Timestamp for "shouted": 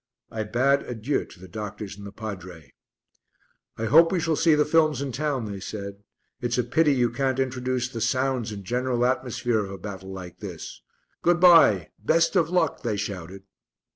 12.97-13.43